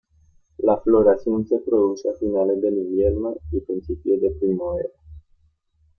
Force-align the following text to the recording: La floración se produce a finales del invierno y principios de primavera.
La 0.57 0.77
floración 0.81 1.45
se 1.45 1.59
produce 1.59 2.09
a 2.09 2.15
finales 2.15 2.59
del 2.59 2.75
invierno 2.75 3.35
y 3.51 3.59
principios 3.59 4.19
de 4.19 4.31
primavera. 4.31 4.89